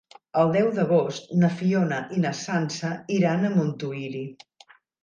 El 0.43 0.53
deu 0.55 0.69
d'agost 0.77 1.29
na 1.43 1.51
Fiona 1.59 2.01
i 2.17 2.25
na 2.27 2.35
Sança 2.43 2.93
iran 3.21 3.47
a 3.53 3.57
Montuïri. 3.61 4.27